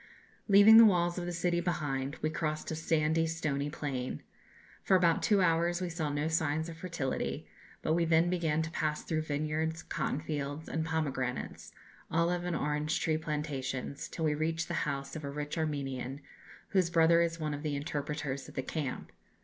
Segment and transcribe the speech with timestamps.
[0.47, 4.23] "Leaving the walls of the city behind, we crossed a sandy, stony plain.
[4.81, 7.45] For about two hours we saw no signs of fertility;
[7.83, 11.71] but we then began to pass through vineyards, cotton fields, and pomegranates,
[12.09, 16.21] olive and orange tree plantations, till we reached the house of a rich Armenian,
[16.69, 19.11] whose brother is one of the interpreters at the camp.